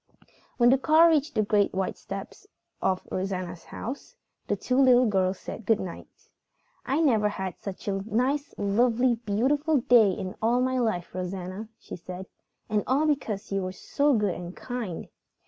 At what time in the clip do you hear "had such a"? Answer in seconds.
7.29-8.01